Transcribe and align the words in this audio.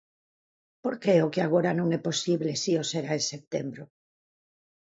Por 0.83 0.95
que 1.01 1.15
o 1.25 1.31
que 1.33 1.41
agora 1.43 1.71
non 1.79 1.87
é 1.97 1.99
posible 2.07 2.51
si 2.63 2.71
o 2.81 2.83
será 2.91 3.11
en 3.19 3.23
setembro? 3.31 3.83